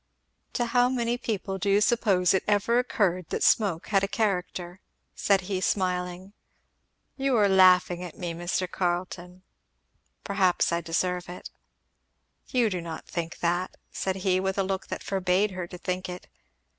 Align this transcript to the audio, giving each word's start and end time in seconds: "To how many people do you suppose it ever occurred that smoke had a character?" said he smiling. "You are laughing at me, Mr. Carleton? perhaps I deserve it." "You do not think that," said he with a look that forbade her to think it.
"To 0.53 0.65
how 0.65 0.89
many 0.89 1.15
people 1.19 1.59
do 1.59 1.69
you 1.69 1.79
suppose 1.79 2.33
it 2.33 2.43
ever 2.47 2.79
occurred 2.79 3.29
that 3.29 3.43
smoke 3.43 3.89
had 3.89 4.03
a 4.03 4.07
character?" 4.07 4.81
said 5.13 5.41
he 5.41 5.61
smiling. 5.61 6.33
"You 7.17 7.37
are 7.37 7.47
laughing 7.47 8.01
at 8.03 8.17
me, 8.17 8.33
Mr. 8.33 8.67
Carleton? 8.67 9.43
perhaps 10.23 10.71
I 10.71 10.81
deserve 10.81 11.29
it." 11.29 11.51
"You 12.49 12.71
do 12.71 12.81
not 12.81 13.05
think 13.05 13.41
that," 13.41 13.77
said 13.91 14.15
he 14.25 14.39
with 14.39 14.57
a 14.57 14.63
look 14.63 14.87
that 14.87 15.03
forbade 15.03 15.51
her 15.51 15.67
to 15.67 15.77
think 15.77 16.09
it. 16.09 16.25